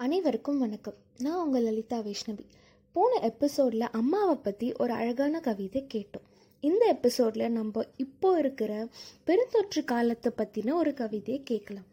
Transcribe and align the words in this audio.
அனைவருக்கும் 0.00 0.58
வணக்கம். 0.58 0.94
நான் 1.18 1.46
உங்கள் 1.46 1.62
லலிதா 1.62 1.98
வைஷ்ணவி. 1.98 2.44
போன 2.92 3.18
எபிசோடில் 3.20 3.80
அம்மாவை 3.80 4.34
பற்றி 4.34 4.72
ஒரு 4.78 4.92
அழகான 4.92 5.40
கவிதை 5.40 5.86
கேட்டோம். 5.94 6.26
இந்த 6.60 6.86
எபிசோடில் 6.86 7.50
நம்ம 7.50 7.84
இப்போ 7.96 8.38
இருக்கிற 8.38 8.88
பெருந்தொற்று 9.26 9.84
காலத்தை 9.84 10.32
பற்றின 10.36 10.72
ஒரு 10.72 10.94
கவிதையை 10.94 11.42
கேட்கலாம். 11.44 11.84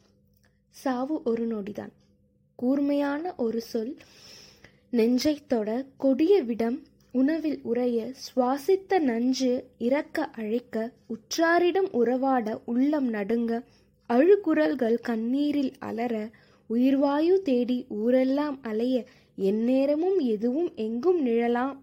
சாவு 0.69 1.21
ஒரு 1.23 1.47
நொடிதான். 1.47 1.89
கூர்மையான 2.55 3.33
ஒரு 3.37 3.61
சொல். 3.61 3.97
நெஞ்சை 4.89 5.39
தொட 5.47 5.85
கொடிய 5.97 6.43
விடம். 6.43 6.83
உணவில் 7.11 7.59
உறைய 7.63 8.13
சுவாசித்த 8.13 8.99
நஞ்சு 8.99 9.63
இறக்க 9.77 10.25
அழைக்க. 10.25 10.91
உற்றாரிடம் 11.09 11.91
உறவாட 11.91 12.61
உள்ளம் 12.65 13.07
நடுங்க. 13.07 13.63
அழுகுரல்கள் 14.09 14.99
கண்ணீரில் 15.01 15.73
அலற. 15.79 16.29
உயிர்வாயு 16.67 17.41
தேடி 17.41 17.85
ஊரெல்லாம் 17.89 18.59
அலைய 18.61 19.05
எந்நேரமும் 19.37 20.19
எதுவும் 20.19 20.75
எங்கும் 20.75 21.25
நிழலாம் 21.25 21.77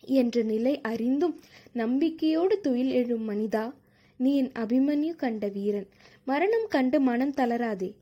என்ற 0.00 0.42
நிலை 0.42 0.80
அறிந்தும் 0.80 1.40
நம்பிக்கையோடு 1.72 2.60
துயில் 2.60 2.90
எழும் 2.90 3.28
மனிதா 3.28 3.74
நீ 4.16 4.36
என் 4.36 4.52
அபிமன்யு 4.52 5.16
கண்ட 5.16 5.48
வீரன். 5.48 5.86
மரணம் 6.24 6.66
கண்டு 6.68 7.00
மனம் 7.00 7.34
தளராதே. 7.36 7.94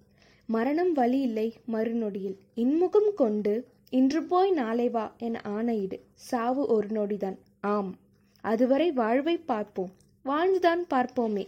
மரணம் 0.46 0.92
வழி 0.92 1.20
இல்லை 1.20 1.52
மறுநொடியில். 1.72 2.36
இன்முகம் 2.54 3.14
கொண்டு 3.14 3.66
இன்று 3.90 4.22
போய் 4.22 4.50
நாளை 4.50 4.88
வா 4.88 5.14
என 5.18 5.40
ஆணையிடு. 5.44 6.00
சாவு 6.14 6.66
ஒரு 6.66 6.86
நொடிதான். 6.86 7.36
ஆம். 7.60 7.96
அதுவரை 8.40 8.92
வாழ்வை 8.92 9.36
பார்ப்போம். 9.36 9.90
வாழ்ந்துதான் 10.22 10.86
பார்ப்போமே. 10.90 11.46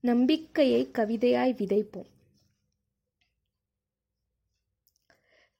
நம்பிக்கையை 0.00 0.88
கவிதையாய் 0.98 1.54
விதைப்போம். 1.54 2.06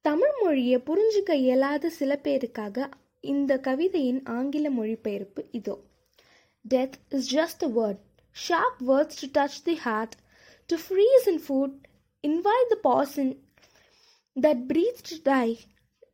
தமிழ் 0.02 0.35
மொழியை 0.41 0.80
புரிஞ்சுக்க 0.80 1.34
இயலாத 1.34 1.90
சில 1.90 2.20
பேருக்காக 2.24 2.88
இந்த 3.34 3.57
கவிதையின் 3.57 4.21
ஆங்கில 4.38 4.70
மொழிபெயர்ப்பு 4.70 5.43
இதோ 5.51 5.76
Death 6.65 6.98
is 7.12 7.27
just 7.27 7.62
a 7.62 7.68
word, 7.68 7.98
sharp 8.34 8.82
words 8.82 9.15
to 9.18 9.27
touch 9.27 9.63
the 9.63 9.76
heart, 9.76 10.15
to 10.68 10.79
freeze 10.79 11.27
in 11.27 11.38
food, 11.38 11.88
invite 12.24 12.70
the 12.70 12.76
poison 12.77 13.27
that 14.35 14.68
breathes 14.68 15.04
to 15.04 15.20
die. 15.20 15.57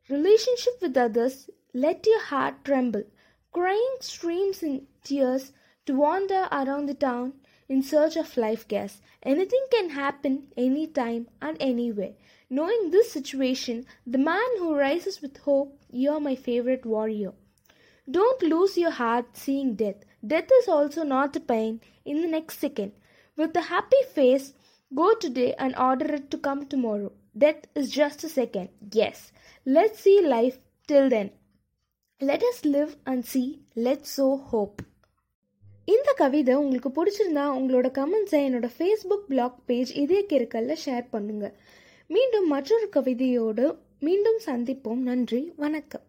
Relationship 0.09 0.81
with 0.81 0.97
others, 0.97 1.49
let 1.73 2.05
your 2.05 2.21
heart 2.21 2.65
tremble. 2.65 3.05
Crying 3.53 3.95
streams 4.01 4.61
in 4.61 4.87
tears 5.05 5.53
to 5.87 5.95
wander 5.95 6.49
around 6.51 6.87
the 6.87 6.95
town 6.95 7.39
in 7.68 7.82
search 7.82 8.16
of 8.16 8.36
life 8.36 8.66
gas. 8.68 9.00
Anything 9.22 9.66
can 9.70 9.90
happen 9.90 10.48
anytime 10.56 11.28
and 11.40 11.56
anywhere. 11.60 12.12
Knowing 12.48 12.90
this 12.90 13.10
situation, 13.10 13.86
the 14.06 14.18
man 14.18 14.58
who 14.58 14.76
rises 14.76 15.20
with 15.20 15.38
hope, 15.38 15.78
you're 15.90 16.20
my 16.20 16.36
favorite 16.36 16.86
warrior. 16.86 17.32
Don't 18.10 18.42
lose 18.42 18.78
your 18.78 18.92
heart 18.92 19.36
seeing 19.36 19.74
death. 19.74 20.04
Death 20.24 20.48
is 20.60 20.68
also 20.68 21.02
not 21.02 21.34
a 21.34 21.40
pain 21.40 21.80
in 22.04 22.22
the 22.22 22.28
next 22.28 22.60
second. 22.60 22.92
With 23.36 23.56
a 23.56 23.62
happy 23.62 24.02
face, 24.14 24.52
go 24.94 25.14
today 25.14 25.54
and 25.58 25.74
order 25.76 26.14
it 26.14 26.30
to 26.30 26.38
come 26.38 26.66
tomorrow. 26.66 27.12
Death 27.36 27.66
is 27.74 27.90
just 27.90 28.22
a 28.22 28.28
second. 28.28 28.68
Yes. 28.92 29.32
Let's 29.64 30.00
see 30.00 30.20
life 30.24 30.58
till 30.86 31.08
then. 31.10 31.32
Let 32.20 32.42
us 32.42 32.64
live 32.64 32.96
and 33.04 33.26
see. 33.26 33.62
Let's 33.74 34.12
sow 34.12 34.36
hope. 34.36 34.82
இந்த 35.94 36.12
கவிதை 36.16 36.54
உங்களுக்கு 36.54 36.90
பிடிச்சிருந்தா 36.96 37.44
உங்களோட 37.58 37.88
கமெண்ட்ஸை 37.98 38.38
என்னோட 38.46 38.68
Facebook 38.76 39.26
black 39.28 39.58
page 39.66 39.96
இதே 39.96 40.20
கிருக்கல்ல 40.28 40.76
share 40.84 41.06
பண்ணுங்க. 41.10 41.54
மீண்டும் 42.06 42.46
மற்றொரு 42.46 42.88
கவிதையோடு 42.96 43.66
மீண்டும் 44.00 44.38
சந்திப்போம். 44.46 45.02
நன்றி. 45.10 45.52
வணக்கம். 45.56 46.02